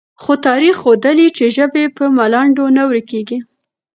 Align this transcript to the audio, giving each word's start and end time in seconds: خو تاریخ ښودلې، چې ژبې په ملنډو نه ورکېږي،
خو 0.21 0.33
تاریخ 0.47 0.75
ښودلې، 0.83 1.27
چې 1.37 1.45
ژبې 1.55 1.83
په 1.97 2.03
ملنډو 2.17 2.65
نه 2.77 2.83
ورکېږي، 2.89 3.37